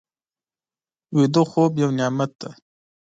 ویده 1.17 1.41
خوب 1.51 1.71
یو 1.81 1.89
نعمت 1.97 2.31
دی 2.39 2.49